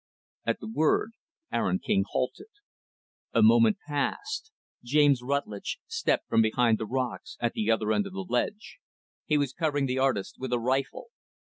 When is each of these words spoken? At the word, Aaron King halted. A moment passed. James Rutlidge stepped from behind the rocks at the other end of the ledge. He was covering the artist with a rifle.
At 0.47 0.59
the 0.59 0.67
word, 0.67 1.11
Aaron 1.51 1.77
King 1.77 2.05
halted. 2.11 2.47
A 3.33 3.43
moment 3.43 3.77
passed. 3.87 4.51
James 4.83 5.21
Rutlidge 5.21 5.77
stepped 5.85 6.27
from 6.27 6.41
behind 6.41 6.79
the 6.79 6.87
rocks 6.87 7.37
at 7.39 7.53
the 7.53 7.69
other 7.69 7.93
end 7.93 8.07
of 8.07 8.13
the 8.13 8.25
ledge. 8.27 8.79
He 9.27 9.37
was 9.37 9.53
covering 9.53 9.85
the 9.85 9.99
artist 9.99 10.37
with 10.39 10.53
a 10.53 10.59
rifle. 10.59 11.09